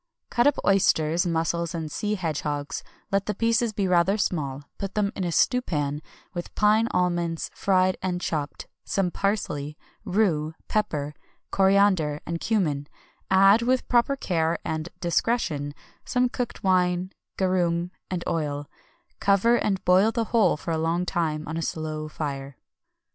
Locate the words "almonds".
6.89-7.51